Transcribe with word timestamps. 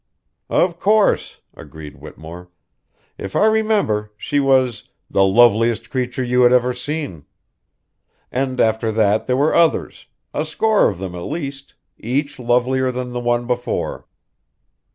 "Of 0.49 0.79
course," 0.79 1.41
agreed 1.53 1.97
Whittemore. 1.97 2.49
"If 3.19 3.35
I 3.35 3.45
remember, 3.45 4.11
she 4.17 4.39
was 4.39 4.89
'the 5.11 5.23
loveliest 5.23 5.91
creature 5.91 6.23
you 6.23 6.41
had 6.41 6.51
ever 6.51 6.73
seen.' 6.73 7.25
And 8.31 8.59
after 8.59 8.91
that 8.93 9.27
there 9.27 9.37
were 9.37 9.53
others 9.53 10.07
a 10.33 10.43
score 10.43 10.89
of 10.89 10.97
them 10.97 11.13
at 11.13 11.19
least, 11.25 11.75
each 11.99 12.39
lovelier 12.39 12.91
than 12.91 13.13
the 13.13 13.19
one 13.19 13.45
before." 13.45 14.07